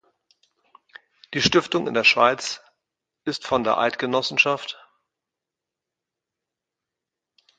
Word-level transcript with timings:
Die 1.35 1.43
Stiftung 1.43 1.85
in 1.85 1.93
der 1.93 2.03
Schweiz 2.03 2.59
ist 3.23 3.45
von 3.45 3.63
der 3.63 3.77
Eidg. 3.77 4.01